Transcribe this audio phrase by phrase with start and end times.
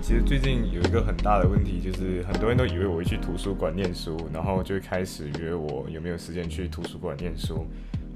[0.00, 7.66] 其实最近有一个很大的问题，就是很多人都以为我会去图书馆念书，然后就开始约我有没有时间去图书馆念书，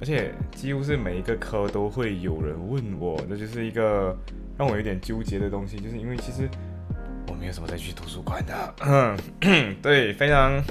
[0.00, 4.16] 而且几乎是每一个科都会有人问我，这就是一个
[4.56, 6.48] 让我有点纠结的东西，就是因为其实
[7.28, 8.74] 我没有什么再去图书馆的，
[9.82, 10.62] 对，非常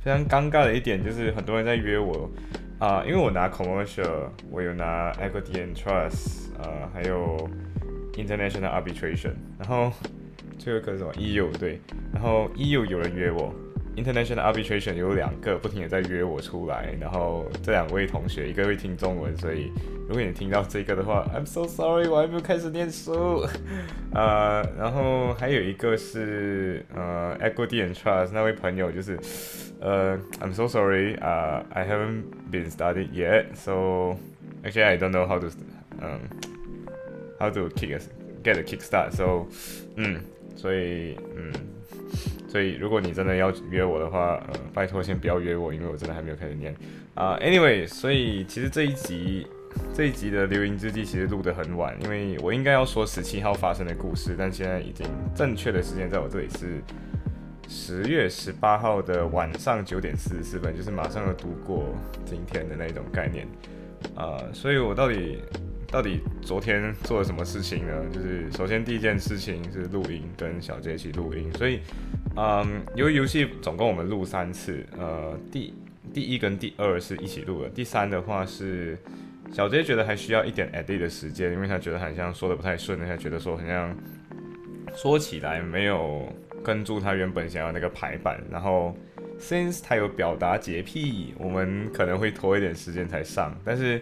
[0.00, 2.30] 非常尴尬的一点就是很多人在约我
[2.78, 7.48] 啊，因为我拿 commercial，我有拿 equity and trust，呃，还有
[8.14, 9.92] international arbitration，然后。
[10.58, 11.80] 最后一个是什么 EU 对，
[12.12, 13.54] 然后 EU 有人约我
[13.96, 19.70] ，International Arbitration 有两个不停的在约我出来，然后这两位同学一个会听中文，所以
[20.08, 23.46] 如果你听到这个的话，I'm so sorry，我还没有开始念书，
[24.12, 29.18] 呃，然后还有一个是呃 Equity and Trust 那位朋友就是
[29.80, 34.16] 呃 I'm so sorry，呃 I haven't been studied yet，so
[34.64, 35.48] actually I don't know how to
[36.00, 36.18] 嗯
[37.38, 38.00] how to kick a
[38.42, 39.46] get a kick start，so
[39.96, 40.20] 嗯。
[40.56, 41.52] 所以，嗯，
[42.48, 46.74] 所以如果你真的要约我的话，呃，拜托先不要约我，因为我真的还没有开始念
[47.14, 47.38] 啊。
[47.40, 49.46] Anyway，所以其实这一集
[49.94, 56.82] 这一集的留音之记其实录得很晚，因为我应该要说十七号发生的故事，但现在已经正确的时间在我这里是
[57.68, 63.46] 十月十八号的晚上九点四十四分，就是马上要度过今天的那种概念
[64.14, 64.42] 啊。
[64.52, 65.38] 所以我到底。
[65.90, 68.04] 到底昨天做了什么事情呢？
[68.12, 71.50] 就是首先第一件事情是录音，跟小杰一起录音。
[71.54, 71.80] 所以，
[72.36, 75.72] 嗯，由于游戏总共我们录三次，呃，第
[76.12, 78.98] 第一跟第二是一起录的，第三的话是
[79.50, 83.96] 小杰觉得还需要一点 edit 的时间，因为他觉得好像说的不太顺，他觉得说好像
[84.94, 86.30] 说起来没有
[86.62, 88.38] 跟住他原本想要那个排版。
[88.50, 88.94] 然后
[89.40, 93.98] ，since 他有表达洁癖，我们可能会拖一点时间才上，但是。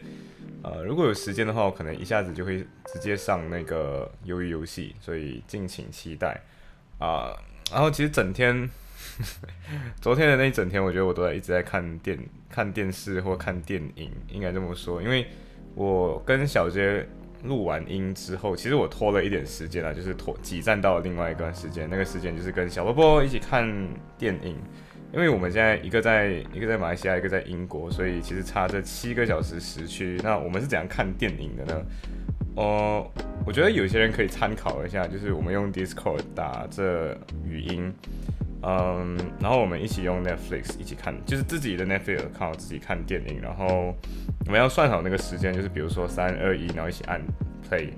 [0.66, 2.59] 呃，如果有时间的话，我可能一下子就会
[2.93, 6.41] 直接上那个鱿鱼游戏，所以敬请期待
[6.99, 7.31] 啊。
[7.71, 8.69] 然后其实整天，
[10.03, 12.19] 昨天的那一整天，我觉得我都在一直在看电
[12.50, 15.00] 看电视或看电影，应该这么说。
[15.00, 15.28] 因为
[15.77, 17.06] 我跟小杰
[17.44, 23.65] 录完音之后，其实我拖了一点时间啊，就是拖挤占到了另外一段时间，那个时间就是跟小波波一起看
[24.19, 24.59] 电影。
[25.12, 30.21] 因为我们现在一个在一个在马来西亚，一个在英国，所以其实差这七个小时时区。
[30.22, 31.83] 那我们是怎样看电影的呢？
[32.56, 33.11] 哦，
[33.47, 37.16] 我觉得有些人可以参考一下，就是我们用 Discord 打这
[37.47, 37.91] 语音，
[38.62, 43.95] 嗯，然后我们一起用 Netflix 一起看，就是自己的 Netflix 看自己看电影，然后
[44.45, 47.22] 我们要算好那个时间，就是比如说三二一，然后一起按
[47.71, 47.89] Play。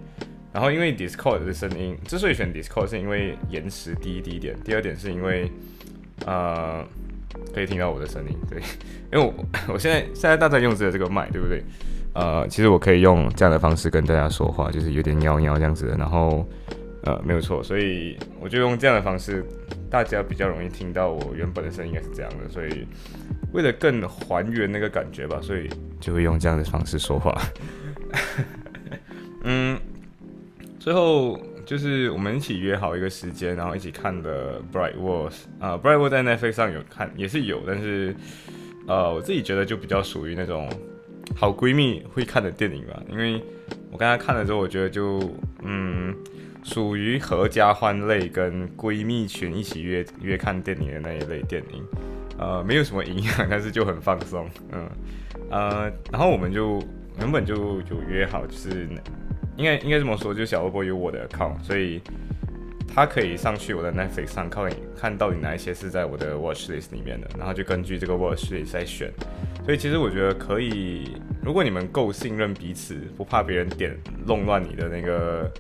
[0.52, 5.50] 然后因为 Discord 的声音，之所以选 Discord 是因为延迟低第一点，第二点是因为。
[6.26, 6.84] 呃，
[7.54, 8.60] 可以听到我的声音，对，
[9.12, 9.32] 因为我
[9.74, 11.62] 我现在现在大家用的这个麦，对不对？
[12.14, 16.46] 呃，其实我可以用这样的方式跟大家说话，就是有点喵喵这样子的，然后
[17.04, 19.44] 呃没有错，所以我就用这样的方式，
[19.90, 22.86] 大家比较容易听到我原本的声音应该是这样的，所以
[23.52, 25.68] 为了更还原那个感觉吧，所以
[26.00, 27.40] 就会用这样的方式说话。
[29.44, 29.78] 嗯，
[30.78, 31.38] 最后。
[31.68, 38.16] 就是我们一起约好一个时间，然后一起看的《Bright Walls》啊，《Bright Walls》在 Netflix 上有看，也是有，但是
[38.86, 40.66] 呃，我自己觉得就比较属于那种
[41.36, 43.02] 好闺蜜会看的电影吧。
[43.10, 43.44] 因为
[43.90, 45.20] 我刚才看了之后，我觉得就
[45.62, 46.16] 嗯，
[46.64, 51.84] 属于合家欢类跟闺蜜群一起约约看电影的那一类电影，
[52.38, 54.88] 呃，没有什么营养，但是就很放松，嗯
[55.50, 56.82] 呃，然后我们就
[57.18, 58.88] 原本就有约好就是。
[59.58, 62.00] 应该应该这么说，就是小波波有我的 account，所以
[62.94, 69.12] 他可以上去我的 Netflix 上看，看到底哪一些是在我的 watch list 里面的，然后就根据这个 watch list 再选。
[69.64, 71.12] 所以其实我觉得可以，
[71.42, 73.94] 如果你们够信任彼此，不怕别人点
[74.24, 75.52] 弄乱你的那个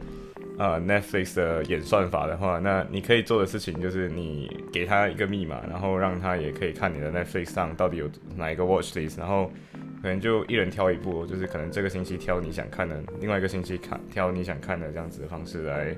[0.58, 9.50] 呃 Netflix 的演算法的话，那你可以做的事情就是你给他一个密码，然后让他也可以看你的 Netflix 上到底有哪一个 watch list，然后。
[10.00, 15.96] 可能就一人挑一部，就是可能这个星期挑你想看的，另外一个星期看挑你想看的这样子的方式来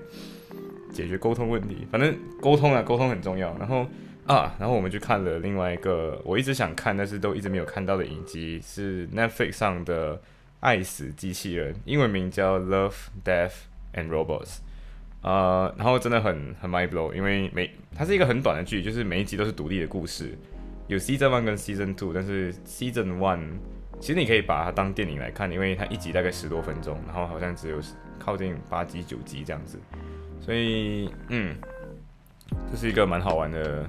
[0.92, 1.86] 解决沟通问题。
[1.90, 3.56] 反正沟通啊，沟通很重要。
[3.58, 3.86] 然后
[4.26, 10.16] 啊，然后我们去看了另外一个我一直想看但是都一直没有看到的影集，是 Netflix 上的
[10.60, 12.94] 《爱死机器人》，英文名叫《Love,
[13.24, 13.52] Death
[13.94, 14.44] and Robots》。
[15.22, 20.30] 呃，然后真的很很 mind blow，因为每它是一个很短的剧，就是每一集都是独立的故事，
[20.86, 23.40] 有 season one 跟 season two，但是 season one
[24.00, 27.76] 其实你可以把它当电影来看，因为它一集大概十多分钟，然后好像只有
[28.18, 29.78] 靠近八集九集这样子，
[30.40, 31.54] 所以嗯，
[32.70, 33.86] 这是一个蛮好玩的，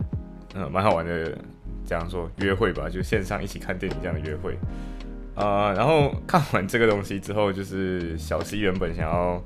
[0.54, 1.38] 嗯，蛮好玩的，
[1.86, 4.58] 这样说约会吧，就线上一起看电影这样的约会，
[5.36, 9.42] 呃，然后看完这个东西之后，就是小西原本想要。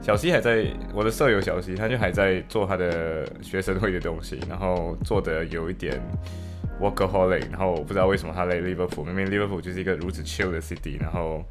[0.00, 6.00] 小西还在我的舍友小西，他就还在做他的学生会的东西，然后做的有一点
[6.82, 11.42] workaholic，然后我不知道为什么他在 Liverpool，明明 Liverpool 就是一个如此 chill 的 city，然后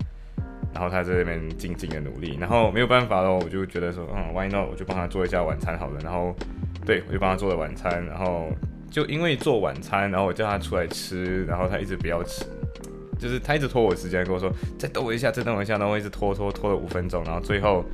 [0.73, 6.35] 然后他在那边静静的努力，然后没有办法咯，我就觉得说，嗯，why not，我就帮他做一下晚餐好了，然后
[6.85, 8.49] 对我就帮他做了晚餐，然后
[8.89, 12.45] 就因为做晚餐，然后我叫他出来吃，然后他一直不要吃，
[13.17, 17.85] 就是他一直拖我时间，跟我说再等我一下，再等我一下，然后一直拖拖拖了五分钟，然后最后。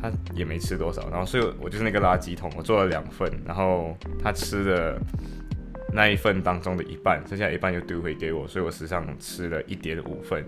[0.00, 4.98] 他也没吃多少，然后所以我就是那个垃圾桶，我做了两份，然后他吃的
[5.92, 10.44] 那一份当中的一半，剩下一半又丢回给我，所以我实际上吃了一点五份，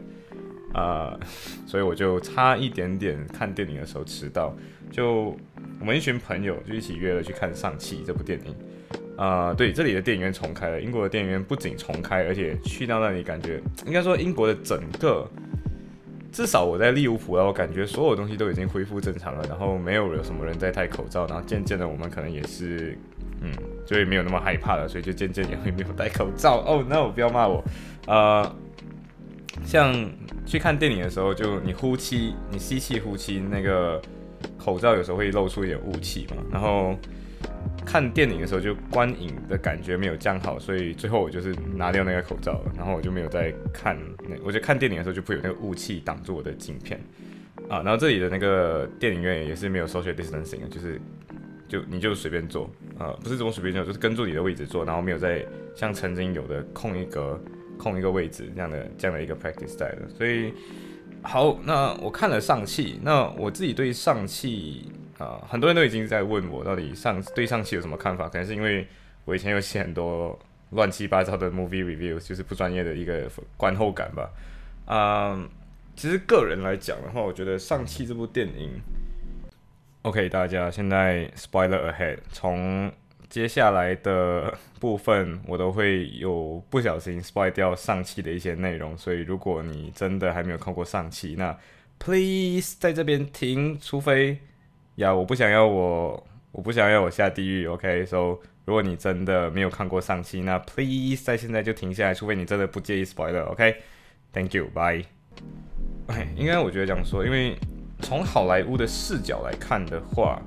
[0.73, 1.19] 啊，
[1.67, 4.57] 所以我就差一点点看电影的时候迟到，
[4.91, 5.37] 就
[5.81, 8.55] 我们一群朋友就一起约了去看《上汽》这部电影，
[9.17, 15.29] 啊，对，这里的电影院重开了，英国的电影院不仅重开，而且去到那里感觉，应该说英国的整个。
[16.33, 22.99] 至少我在利物浦啊，我感觉所有东西都已经恢复正常了，然后没有有什么人在戴口罩，然后渐渐的我们可能也是，
[23.41, 23.53] 嗯，
[23.87, 26.57] 就会没有那么害怕了，所以就渐渐也会没有戴口罩。
[26.67, 27.63] 哦， no，不要骂我。
[28.07, 28.57] 呃，
[29.65, 29.95] 像
[30.47, 34.01] 去看电影的时候，就你呼气，你吸气呼气，那个
[34.59, 36.97] 口罩有时候会露出一点雾气嘛，然后。
[37.85, 43.95] 看电影的时候就观影的感觉没有降好，所以最后我就是拿掉那个口罩了，然后我就没有再看。
[44.27, 46.99] 那我觉得看电影的时候就不会有那个雾气挡住我的镜片
[47.69, 47.83] 啊。
[47.83, 50.99] 然后这里的那个电影院也是没有 social distancing，的就是
[51.69, 55.45] 就你就随便坐啊，不是这么随便坐，就是跟住你的位置坐，然后没有在
[55.75, 57.39] 像曾经有的空一格
[57.79, 60.09] 空一个位置这样的这样的一个 practice 在的。
[60.17, 60.53] 所以
[61.23, 64.91] 好，那我看了上汽，那我自己对上汽。
[65.17, 68.85] 啊，很多人都已经在问我到底上对上期有什么看法，可能是因为
[69.25, 70.37] 我以前有写很多
[70.71, 74.29] 乱七八糟的 movie review，就是不专业的一个观后感吧。
[74.87, 75.49] 啊，
[75.95, 78.73] 其实个人来讲的话，我觉得上期这部电影
[80.05, 82.91] ，OK，大家现在 spoiler ahead，从
[83.29, 91.59] 接下来的部分我都会有不小心 spoil 掉上期的一些内容，所以如果你真的还没有看过上期，那
[91.99, 94.39] please 在这边停，除非。
[94.97, 97.67] 呀，我不想要我，我不想要我下地狱。
[97.67, 103.43] OK，so 如果你真的没有看过上期，那 please 在现在就停下来，除非你真的不介意 spoiler。
[103.47, 105.05] OK，Thank you，bye。
[106.07, 107.57] 哎，应该我觉得这样说，因为
[108.05, 110.41] 从好莱坞的视角来看的话，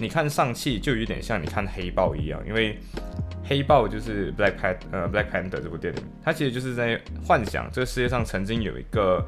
[0.00, 2.78] 你看上汽就有点像你看黑豹一样，因为
[3.44, 9.24] 黑豹就是 Black Pan 呃 Black Panther 这部电影，它其实就是在幻想这个世界上曾经有一个。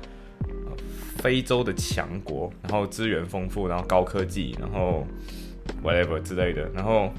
[1.18, 5.06] 非洲的强国，然后资源丰富，然后高科技，然后
[5.84, 6.66] whatever 之类的。
[6.72, 7.12] 然后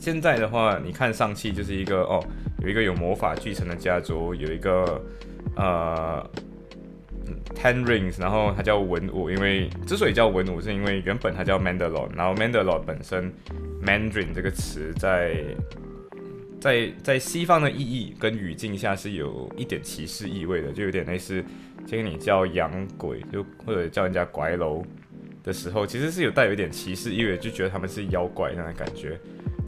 [0.00, 2.18] 现在的话，你看上汽就是一个哦，
[2.62, 5.04] 有一个有魔法继承的家族，有一个
[5.54, 6.26] 呃
[7.54, 13.32] ten rings，然后它叫文武，因为之所以叫文武，是因为原本它叫 Mandalore，然后 Mandalore 本身
[13.84, 15.44] Mandarin 这个词在
[16.60, 21.44] 在在西方的意义跟语境下是有一点歧视意味的，就有点类似。
[21.86, 24.84] 先跟你叫洋鬼，就或者叫人家拐楼
[25.42, 29.18] 的时候，其实是有带有一点歧视意味，就觉得他们是妖怪那样的感觉。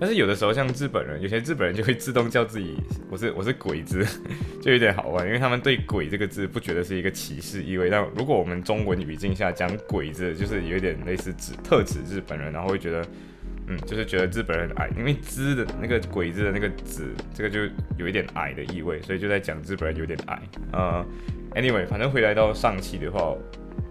[0.00, 2.74] 但是有的时候，像日本人，有些日本人就会自动叫自己
[3.10, 4.04] 我是我是鬼子，
[4.62, 7.90] 就有点好玩，因为他们对鬼这个字不觉得是一个歧视意味。
[7.90, 13.06] 但如果我们中文语境下讲鬼子，就是有点类似指特指日本人，然后会觉得
[13.66, 17.04] 嗯，就是觉得日本人矮，因为“之”的那个鬼字的那个“子”，
[17.34, 17.60] 这个就
[17.98, 20.42] 有一点矮的意味，所以就在讲日本人有点矮，
[20.72, 21.04] 呃。
[21.52, 23.36] Anyway，反正回来到上期的话，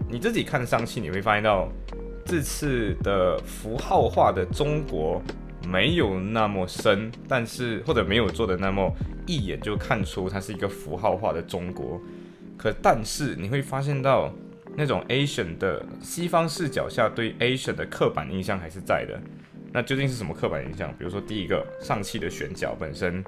[0.08, 1.70] 你自己看上期，你会发现到
[2.24, 5.22] 这次的符号化的中国
[5.70, 8.92] 没有那么深，但是或者没有做的那么
[9.26, 12.00] 一眼就看出它是一个符号化的中国。
[12.56, 14.32] 可但是你会发现到
[14.76, 19.20] 那种 Asian 的西方视角下对 Asian 的刻板印象还是在的。
[19.72, 20.92] 那究竟是什么刻板印象？
[20.98, 23.24] 比如说第一个，上汽的选角本身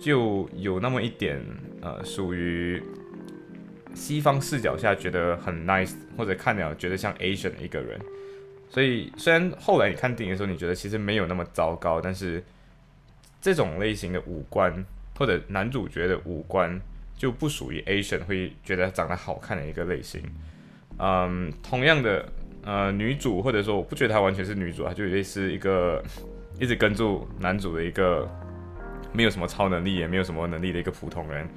[0.00, 1.40] 就有那么一点
[1.80, 2.82] 呃属于。
[3.94, 7.98] 西方视角下觉得很 nice，或者看了觉得像 Asian 的一个人，
[8.70, 12.44] 所以虽然后来你看电影的时候，你觉得其实没有那么糟糕，但是
[13.40, 14.84] 这种类型的五官
[15.16, 16.80] 或者男主角的五官
[17.16, 20.22] 就不属于 Asian 会觉得长得好看的一个类型。
[20.98, 22.28] 嗯，同样的，
[22.64, 26.02] 呃女主，或者说我不觉得她完全是女主啊，就类似一个
[26.60, 28.28] 一直跟住男主的一个
[29.12, 31.48] 没有什么超能力也没有什么能力的一个普通人。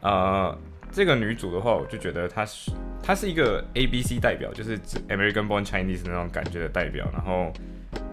[0.00, 0.58] 呃，
[0.92, 2.70] 这个女主的话，我就觉得她是
[3.02, 4.78] 她是一个 A B C 代表，就是
[5.08, 7.52] American Born Chinese 那种感觉的代表，然后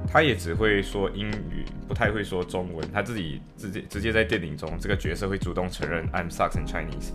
[0.07, 2.91] 她也只会说英语，不太会说中文。
[2.91, 7.11] 她自己直接直接在电影中，这个角色会主动承认 I'm sucks in Chinese。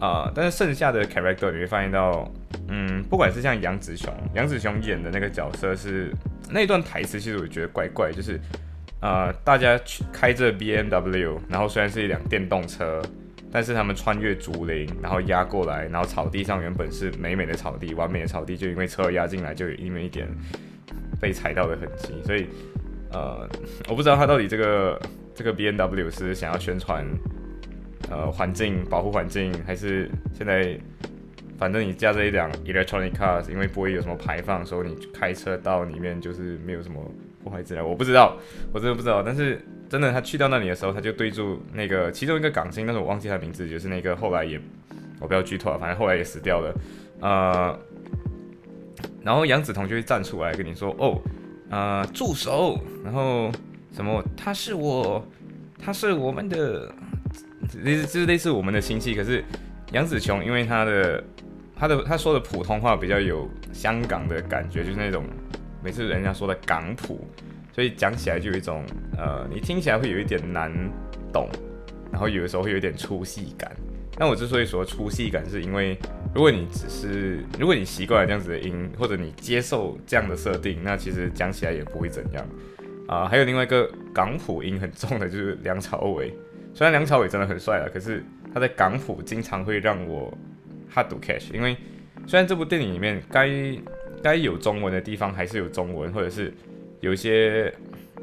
[0.00, 2.32] 啊，但是剩下的 character 你会发现到，
[2.68, 6.12] 嗯，不管是像杨紫琼，杨紫琼演的那个角色是
[6.50, 8.40] 那一段台词，其实我觉得怪怪，就是，
[9.00, 13.02] 呃，大家去开着 BMW，然后虽然是一辆电动车，
[13.50, 20.28] 但是他们穿越竹林，然后压过来，然后草地上原本是美美的草地，完美的草地，就因为车压进来，就有因为一点
[21.20, 22.46] 被踩到的痕迹，所以，
[23.12, 23.48] 呃，
[23.88, 25.00] 我不知道他到底这个
[25.34, 27.06] 这个 BMW 是想要宣传。
[28.10, 30.78] 呃，环境保护环境，还是现在，
[31.58, 36.98] 反正你驾着一辆 electronic cars，因为不会有什么排放，所以你开车到里面就是没有什么
[37.42, 37.86] 破坏自然。
[37.86, 38.36] 我不知道，
[38.72, 39.22] 我真的不知道。
[39.22, 44.60] 但是真的，他去到那里的时候，他就对住那个其中一个港星，但是我忘记他名字，就是那个后来也，
[45.20, 46.74] 我不要剧透了，反正后来也死掉了。
[47.20, 47.78] 呃，
[49.22, 51.20] 然后杨紫彤就会站出来跟你说：“哦，
[51.70, 53.50] 呃，住手！”然后
[53.92, 54.22] 什么？
[54.36, 55.24] 他是我，
[55.78, 56.92] 他是我们的。
[57.84, 59.44] 类似就是类似我们的亲戚，可是
[59.92, 61.22] 杨紫琼因为她的
[61.76, 65.22] 她的她说的普通话比较有香港的感觉，就是那种
[65.82, 67.26] 每次人家说的港普，
[67.72, 68.84] 所以讲起来就有一种
[69.16, 70.72] 呃，你听起来会有一点难
[71.32, 71.48] 懂，
[72.10, 73.70] 然后有的时候会有点粗细感。
[74.20, 75.96] 那我之所以说粗细感，是因为
[76.34, 82.44] 如果你只是如果你习惯了这样子的音，或者你接受这样的设定，那其实讲起来也不会怎样
[83.06, 83.28] 啊。
[83.28, 86.34] 还有另外一个港普音很重的就是梁朝伟。
[86.74, 90.36] 虽然梁朝伟真的很帅啊，可是他在港普经常会让我
[90.92, 91.52] hard to catch。
[91.54, 91.76] 因为
[92.26, 93.46] 虽然这部电影里面该
[94.22, 96.52] 该有中文的地方还是有中文，或者是
[97.00, 97.72] 有一些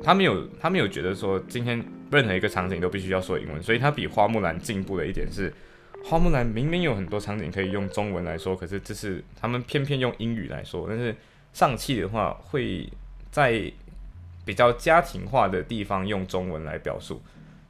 [0.03, 5.53] 他没有他没有觉得说今天任何一个场景都必须要说英文，所以他比花木兰进步的一点是，
[6.03, 10.85] 花木兰明明有很多场景可以用中文来说，可是这是他们偏偏用英语来说。
[10.87, 11.15] 但是
[11.53, 12.87] 上汽的话会
[13.31, 13.71] 在
[14.45, 17.21] 比较家庭化的地方用中文来表述。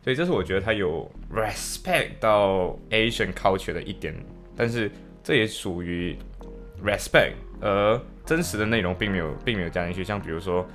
[0.04, 4.14] 所以这是我觉得他有 respect 到 Asian culture 的一点，
[4.56, 4.92] 但是
[5.24, 6.16] 这也属于
[6.84, 10.04] respect，而真实的内容并没有并没有加进去。
[10.04, 10.66] 像比如说，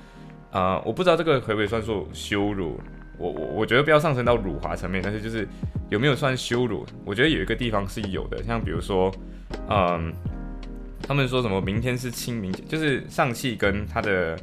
[0.51, 2.79] 呃，我不知道这个可不可以算作羞辱，
[3.17, 5.47] 我我我觉得不要上升到辱华层面，但是就是
[5.89, 6.85] 有没有算羞辱？
[7.05, 9.11] 我觉得有一个地方是有的，像比如说，
[9.69, 10.13] 嗯，
[11.01, 14.37] 他们说什么明天是清明节，就是上汽跟他的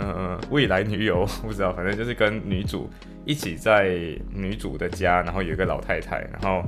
[0.50, 2.88] 未来女友，不知道，反正就是跟女主。
[3.26, 3.98] 一起在
[4.34, 6.64] 女主的家，然后有一个老太太，然后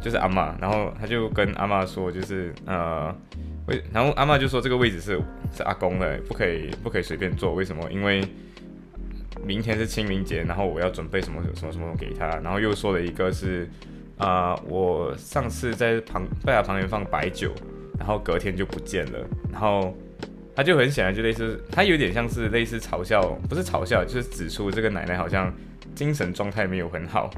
[0.00, 3.14] 就是阿妈，然后他就跟阿妈说，就是呃，
[3.70, 5.18] 为，然后阿妈就说这个位置是
[5.56, 7.90] 是阿公的，不可以不可以随便坐，为什么？
[7.90, 8.22] 因为
[9.44, 13.66] 明天是清明节，然后我要准备什么什么什么给他，然后又说了一个是
[14.18, 17.54] 啊，我上次在旁贝亚旁边放白酒，
[17.98, 19.18] 然后隔天就不见了，
[19.50, 19.96] 然后。
[20.52, 25.50] 他就很显然就类似，他有点像是类似嘲笑，不是嘲笑，就是指出这个奶奶好像
[25.94, 27.30] 精神状态没有很好。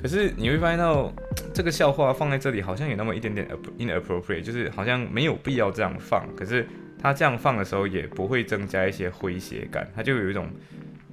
[0.00, 1.12] 可是你会发现到
[1.54, 6.26] 这个笑话放在这里好像有那么一点点 inappropriate，就是好像没有必要这样放。
[6.36, 6.66] 可是
[7.00, 10.48] 他这样放的时候也不会增加一些诙谐感，他就有一种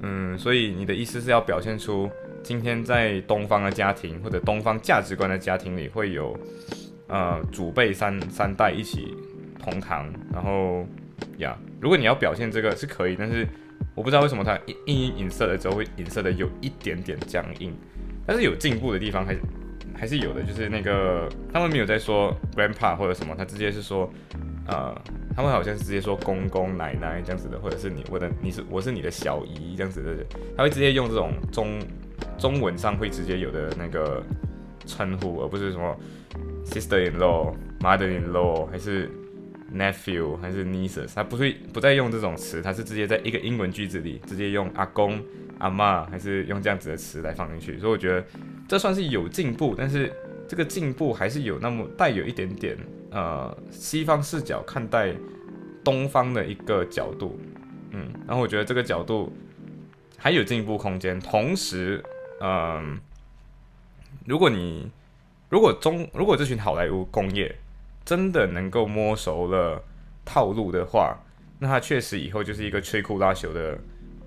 [0.02, 2.10] 嗯，所以你的意思是要表现出
[2.44, 6.38] 今天在东方的家庭或者东方价值观的家庭里会有
[7.08, 9.14] 呃祖辈三三代一起
[9.64, 10.86] 同堂，然后。
[11.40, 13.46] 呀，如果你要表现这个是可以，但是
[14.00, 17.76] 我不知道为什么它一一影射的时候会影射的有一点点僵硬，
[18.26, 19.42] 但是有进步的地方还是
[19.94, 24.10] 还是有的，就是那个他们没有在说 grandpa 或者什么，他直接是说，
[24.68, 24.96] 呃，
[25.36, 30.26] 他们好像是直接说公公奶奶这样子的，或者是你我的你是我是你的小姨这样子的，
[30.56, 31.78] 他会直接用这种中
[32.38, 34.24] 中文上会直接有的那个
[34.86, 35.94] 称呼，而不是什么
[36.64, 39.12] sister in law、mother in law 还是。
[39.74, 45.22] Nephew 还是 nieces，他不会不再用这种词，他是直接在一个英文句子里直接用阿公、
[45.58, 47.80] 阿妈，还是用这样子的词来放进去。
[47.80, 48.26] 所以我觉得
[48.68, 50.12] 这算是有进步，但是
[50.48, 52.78] 这个进步还是有那么带有一点点
[53.12, 55.14] 呃西方视角看待
[55.84, 57.40] 东方的一个角度，
[57.92, 59.32] 嗯，然后我觉得这个角度
[60.18, 61.20] 还有进步空间。
[61.20, 62.04] 同时，
[62.42, 63.00] 嗯，
[64.26, 64.90] 如果你
[65.50, 67.56] 如果中如果这群好莱坞工业。
[68.10, 69.80] 真的能够摸熟了
[70.26, 71.16] 套路的话，
[71.60, 73.78] 那他确实以后就是一个摧枯拉朽的，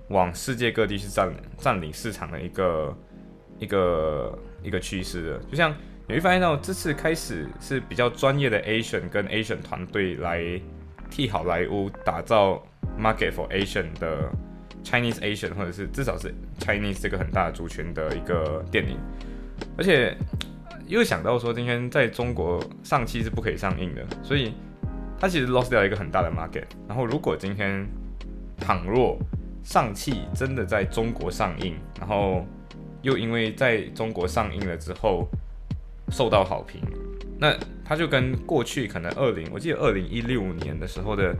[0.06, 2.96] 往世界各地去占占领市场的一个
[3.58, 5.40] 一个一个趋势了。
[5.50, 5.74] 就像
[6.06, 10.40] 你会发现到这次开始是比较专业的 Asian 跟 Asian 团队来
[11.10, 12.64] 替好莱坞打造
[12.96, 14.30] market for Asian 的
[14.84, 18.96] Chinese Asian，或者是至少是 Chinese 这个很大的族群的一个电影。
[19.76, 20.16] 而且
[20.92, 24.52] 又想到说，今天在中国上汽是不可以上映的，所以
[25.18, 26.64] 它其实 lost 掉一个很大的 market。
[26.86, 27.86] 然后如果今天
[28.58, 29.18] 倘若
[29.64, 32.46] 上汽真的在中国上映，然后
[33.00, 35.26] 又因为在中国上映了之后
[36.10, 36.82] 受到好评，
[37.38, 41.34] 那它就跟过去可能二零，我记得二零一六年的时候的《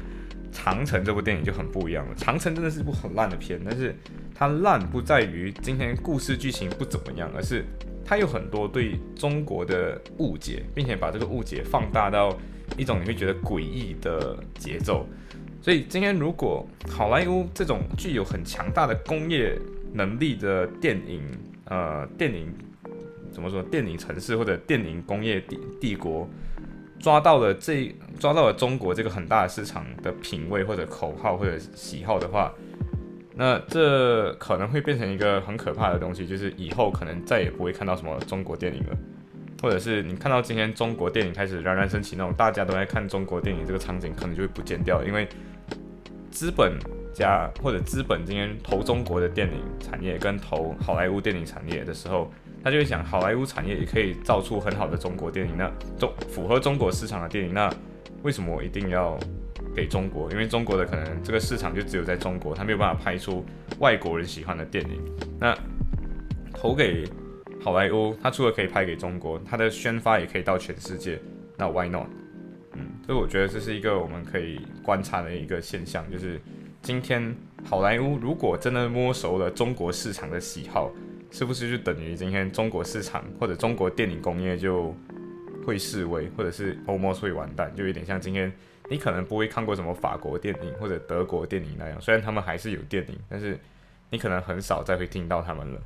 [0.50, 2.14] 长城》这部电影就很不一样了。
[2.18, 3.94] 《长城》真的是一部很烂的片，但是
[4.35, 7.64] 它烂不在于今天故事剧情不怎么样，而是
[8.04, 12.37] 它有很多对中国的误解，并且把这个误解放大到
[12.76, 15.06] 一种你会觉得诡异的节奏。
[15.61, 19.56] 所以今天如果好莱坞这种具有很强大的工业
[19.92, 21.23] 能力的电影，
[21.66, 22.52] 呃，电影
[23.30, 23.62] 怎么说？
[23.62, 26.28] 电影城市或者电影工业帝帝国
[26.99, 32.52] 抓到了这抓到了中国这个很大的市场的品味或者口号或者喜好的话，
[33.34, 38.96] 那这可能会变成一个很可怕的东西，就是以后可能再也不会看到什么中国电影了。
[39.62, 45.28] 或者是你看到今天中国电影开始冉冉升起那种大家都在看中国电影这个场景，可能就会不见掉，因为
[46.32, 46.76] 资本
[47.14, 52.28] 家或者资本今天投中国的电影产业跟投好莱坞电影产业的时候，
[52.64, 57.72] 他就会想，好莱坞产业也可以造出很好的中国电影，那中符合中国市场的电影，那
[58.24, 59.16] 为什么我一定要
[59.74, 60.30] 给中国？
[60.30, 63.44] 因为中国的可能这个市场就只有在中国，他没有办法拍出
[63.78, 65.00] 外国人喜欢的电影，
[65.40, 65.56] 那
[66.52, 67.04] 投给。
[67.64, 71.16] 好莱坞，它除了可以拍给中国，它的宣发也可以到全世界。
[71.56, 72.08] 那 Why not？
[72.72, 76.40] 嗯，所以我觉得这是一个我们可以观察的一个现象，就是
[76.82, 77.32] 今天
[77.64, 80.90] 好莱坞如果真的摸熟了中国市场的喜好，
[81.30, 84.92] 是不是就等于今天中国市场或者中国电影工业就
[85.64, 87.72] 会示威，或者是 almost 会完蛋？
[87.76, 88.52] 就有点像今天
[88.90, 93.58] 你可能不会看过什么法国电影或者德国电影那样，虽然他们还是有电影，但是
[94.10, 95.80] 你可能很少再会听到他们了。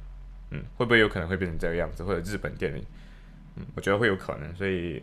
[0.50, 2.02] 嗯，会不会有可能会变成这个样子？
[2.04, 2.84] 或者日本电影，
[3.56, 4.54] 嗯，我觉得会有可能。
[4.54, 5.02] 所以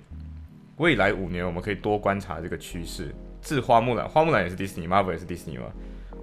[0.77, 3.13] 未来五年我们可以多观察这个趋势。
[3.41, 5.65] 自花木兰，花木兰也是迪士尼，Marvel 也是迪士尼嘛。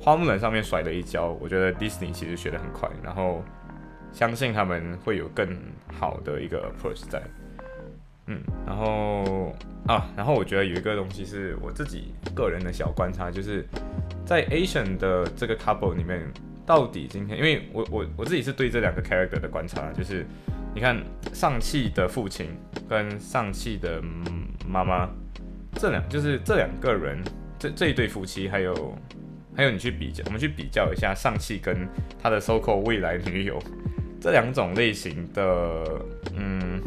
[0.00, 3.44] 花木兰上面甩了一跤，我觉得迪士尼其实学得很快，然后
[4.10, 5.46] 相信他们会有更
[5.92, 7.22] 好的一个 approach 在。
[8.30, 9.54] 嗯，然后
[9.86, 13.66] 啊，然后我觉得有一个东西是我自己个人的小观察，就是
[14.24, 16.26] 在 Asian 的这个 couple 里面。
[16.66, 20.24] 到底今天，因为我我我自己是对这两个 character 的观察，就是
[20.72, 20.96] 你看
[21.32, 22.46] 上汽的父亲
[22.88, 24.00] 跟上汽的
[24.68, 25.08] 妈妈，
[25.72, 27.18] 这两就是这两个人，
[27.58, 28.96] 这这一对夫妻，还有
[29.56, 31.88] 还有你去比较，我们去比较一下上汽跟
[32.22, 33.60] 他的 socal 未来女友
[34.20, 35.84] 这两种类型的，
[36.36, 36.80] 嗯，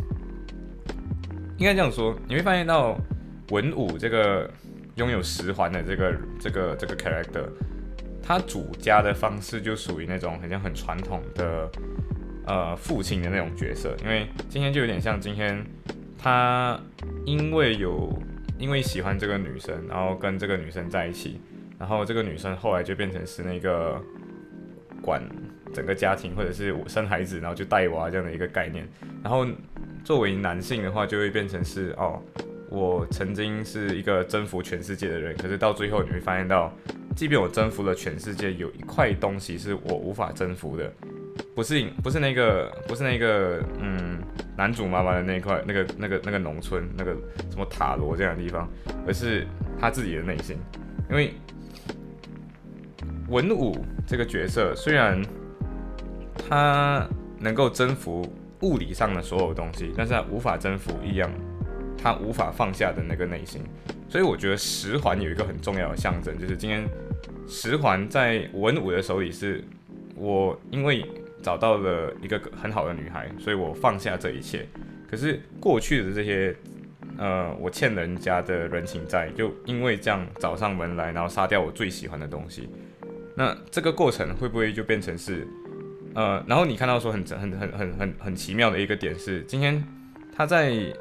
[1.63, 2.93] 应该这样说，你会发现到
[3.51, 4.51] 文武这个
[4.95, 7.45] 拥有十环的这个这个这个 character。
[8.21, 11.71] 他主家的方式就属于那种很像很传统的，
[12.45, 13.95] 呃，父亲的那种角色。
[14.03, 15.65] 因为今天就有点像今天，
[16.17, 16.77] 他
[17.25, 18.11] 因为有
[18.59, 21.39] 因为喜欢这个女生，然后跟这个女生在一起，
[21.79, 24.01] 然后这个女生后来就变成是那个
[25.01, 25.23] 管
[25.73, 28.85] 整个家庭或者是生孩子，然后就带娃这样的一个概念。
[29.23, 29.47] 然后
[30.03, 32.21] 作为男性的话，就会变成是哦。
[32.69, 36.73] 我曾经是一个征服全世界的人，可是到最后你会发现到，
[37.15, 40.91] 即便我征服了全世界，有一块东西是我无法征服的，
[41.53, 44.19] 不是不是那个不是那个嗯
[44.57, 47.13] 男主妈妈的那块那个那个那个农村那个
[47.51, 48.67] 什么塔罗这样的地方，
[49.05, 49.45] 而是
[49.79, 50.57] 他自己的内心。
[51.11, 51.31] 因为
[53.27, 55.23] 文武这个角色虽然
[56.49, 57.07] 他
[57.39, 58.27] 能够征服
[58.63, 61.29] 物理上的所有东西，但是他无法征服一样。
[61.95, 63.61] 他无法放下的那个内心，
[64.09, 66.85] 所以我觉得十环有一个很重要的象征，就是今天
[67.47, 69.63] 十环在文武的手里，是
[70.13, 71.05] 我因为
[71.41, 74.67] 找到了一个很好的女孩，所以我放下这一切。
[75.09, 76.53] 可是过去的这些，
[77.17, 82.67] 呃，我欠人家的人情债，就因为这样找上门来，然后杀掉我最喜欢的东西。
[83.33, 85.47] 那这个过程会不会就变成是，
[86.15, 89.83] 呃，然后你看到说很很很很很很奇妙的一个点是，今天
[90.35, 90.93] 他在。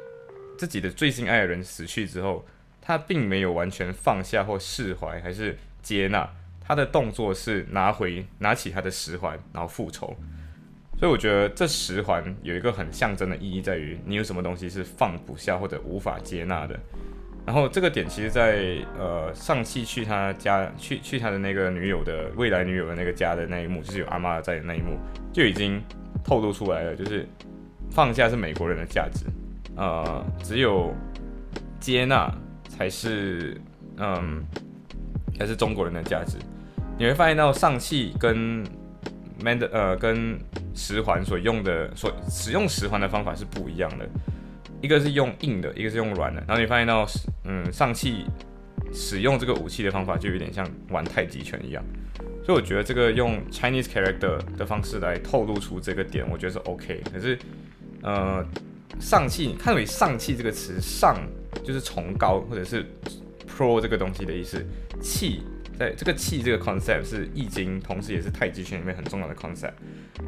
[0.55, 2.45] 自己的最心爱的人死去之后，
[2.79, 6.29] 他并没有完全放下或释怀，还是接纳。
[6.61, 10.15] 他的动作是拿回、拿起他的十环，然后复仇。
[10.99, 16.79] 所以我觉得这十环有一个很象征的意义，在于你有什么东西是放不下或者无法接纳的。
[17.45, 24.97] 然后这个点其实，在呃上期去他家、去去他的那个女友的未来女友的那个家的那一幕，就是有阿妈在的那一幕，
[25.33, 25.81] 就已经
[26.23, 27.27] 透露出来了，就是
[27.91, 29.25] 放下是美国人的价值。
[29.75, 30.93] 呃，只有
[31.79, 32.33] 接纳
[32.69, 33.59] 才是
[33.97, 34.41] 嗯，
[35.37, 36.37] 才是中国人的价值。
[36.97, 38.63] 你会发现到上汽跟
[39.43, 40.39] man 的呃跟
[40.73, 44.07] 十环所用的所使用十环的方法是不一样的，
[44.83, 46.43] 一个是用硬的，一个是用软的。
[46.47, 47.07] 然后你发现到
[47.45, 48.25] 嗯上汽
[48.93, 51.83] 使用这个武器的方法就有点像玩太极拳一样，
[52.45, 57.01] 所以我觉得这个用 Chinese character 的方式来透露出这个点，我觉得是 OK。
[57.11, 57.39] 可是
[58.03, 58.45] 呃
[58.99, 61.17] 上汽，看为上汽这个词，上
[61.63, 62.85] 就是崇高或者是
[63.47, 64.63] pro 这个东西的意思，
[65.01, 65.41] 气。
[65.75, 69.73] 在这个气这个 concept 是易经，同时也是太极拳里面很重要的 concept。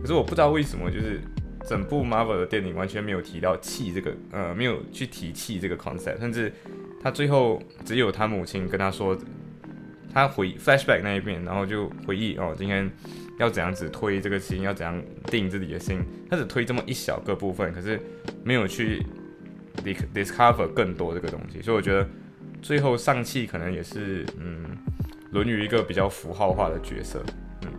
[0.01, 1.21] 可是我不知道为什么，就是
[1.67, 6.51] 整部 Marvel 的电影完全没有提到气这个，呃，没有去提气这个 concept，甚至
[7.01, 9.17] 他最后只有他母亲跟他说，
[10.13, 12.89] 他回 flashback 那一边，然后就回忆哦，今天
[13.39, 17.99] 要怎样子推这个心，要怎样定自己的心，他只推这么一小个部分，可是
[18.43, 19.05] 没有去
[20.13, 22.07] discover 更多这个东西，所以我觉得
[22.61, 24.77] 最后上气可能也是，嗯。
[25.31, 27.21] 论语一个比较符号化的角色，
[27.63, 27.69] 嗯，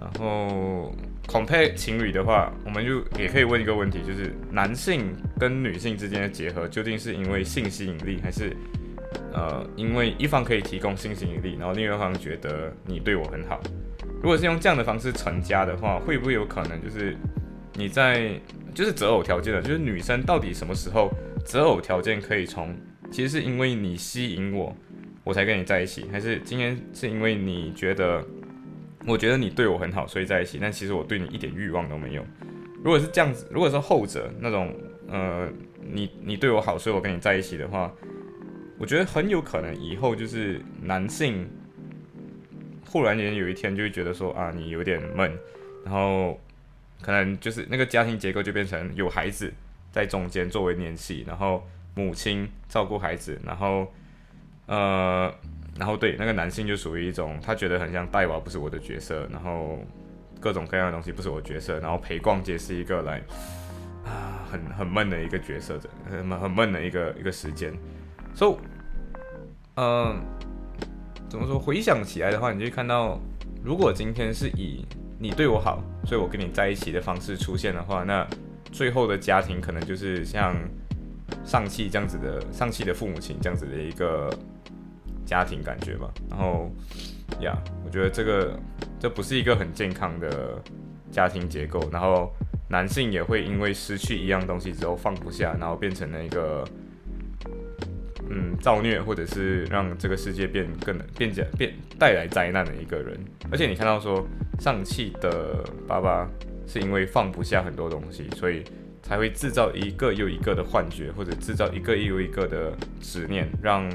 [0.00, 0.90] 然后
[1.26, 8.54] compare 情侣的话，我们就也可以问一个问题，就是男性跟女性之间的结合，究竟是因为性吸引力，还是
[9.32, 13.60] 呃因为一方可以提供性吸引力，然后另外一方觉得你对我很好？
[14.22, 17.16] 如果是用这样的方式成家的话，会不会有可能就是
[17.74, 18.32] 你在
[18.74, 21.10] 就是择偶条件的，就是女生到底什么时候
[21.44, 22.74] 择偶条件可以从
[23.10, 24.74] 其实是因为你吸引我？
[25.24, 28.20] 我才跟你在一起，还是今天是因为你觉得，
[29.06, 30.58] 我觉得你对我很好，所以在一起。
[30.60, 32.24] 但其实我对你一点欲望都没有。
[32.82, 34.74] 如果是这样子，如果是后者那种，
[35.08, 35.48] 呃，
[35.80, 37.92] 你你对我好，所以我跟你在一起的话，
[38.78, 41.48] 我觉得很有可能以后就是男性
[42.86, 45.32] 忽然间有一天就会觉得说啊，你有点闷，
[45.84, 46.40] 然后
[47.00, 49.52] 可能就是那个家庭结构就变成有孩子
[49.90, 53.92] 在中间作为联系，然后母亲照顾孩子，然后。
[54.66, 55.34] 呃，
[55.78, 59.78] 然后对那个男性就属于一种，他觉得很像带娃不是我的角色，然后
[60.38, 63.22] 各种各样的东西不是我角色，然后陪逛街是一个来
[64.04, 67.72] 啊很很闷的一个角色的，很很闷的一个一个时间。
[68.34, 68.56] 所以，
[69.76, 70.20] 嗯，
[71.28, 71.58] 怎么说？
[71.58, 73.18] 回想起来的话，你就会看到，
[73.64, 74.84] 如果今天是以
[75.18, 78.26] 你对我好，所以我跟你在一起的方式出现的话，那
[78.70, 80.54] 最后的家庭可能就是像
[81.44, 84.30] 上汽这样子的，上汽的父母亲这样子的一个。
[85.24, 86.70] 家庭感觉吧，然后
[87.40, 88.58] 呀，我觉得这个
[88.98, 90.60] 这不是一个很健康的
[91.10, 91.88] 家庭结构。
[91.90, 92.30] 然后
[92.68, 96.64] 男性也会因为失去一样东西之后放不下，然后变成了一个
[98.28, 103.18] 嗯造虐，或者是让这个世界变更变加变带来灾难的一个人。
[103.50, 104.26] 而且你看到说
[104.58, 106.28] 上气的爸爸
[106.66, 108.62] 是因为放不下很多东西，所以
[109.02, 113.88] 才会制造一个又一个的幻觉，或者制造一个又一个的执念，让。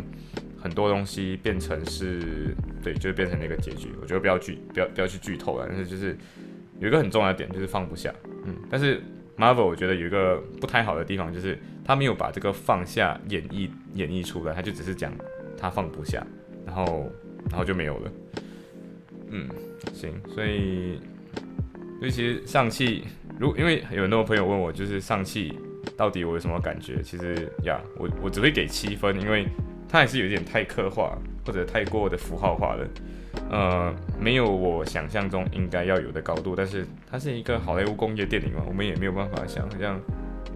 [0.67, 2.53] 很多东西变成是
[2.84, 3.88] 对，就是变成那个结局。
[4.01, 5.65] 我觉得不要剧，不要不要去剧透了。
[5.69, 6.13] 但是就是
[6.77, 8.13] 有一个很重要的点，就是放不下。
[8.43, 9.01] 嗯，但是
[9.38, 15.13] Marvel 我觉得有一个不太好的地方，就是他没有把这个放下演绎演绎出来，他就只是讲
[15.58, 16.21] 他放不下，
[16.65, 17.10] 然后
[17.49, 18.12] 然后就没有了。
[19.30, 19.47] 嗯，
[19.93, 20.99] 行，所以
[21.99, 23.06] 所以其实上汽，
[23.39, 25.58] 如因为有很多朋友问我，就是上汽
[25.95, 27.01] 到底我有什么感觉？
[27.01, 29.47] 其实呀，我我只会给七分，因为。
[29.89, 32.88] 它还是有点太刻画或者太过的符号化了，
[33.50, 36.56] 呃，没有我想象中应该要有的高度。
[36.56, 40.00] 但是它是一个好莱坞工业电影嘛，我们也没有办法想象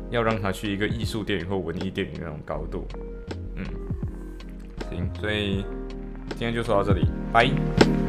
[0.10, 2.86] 要让它去一个艺术电影或文艺电影那种高度。
[3.56, 3.64] 嗯，
[4.90, 5.64] 行，所以
[6.30, 8.01] 今天就说到这里，拜。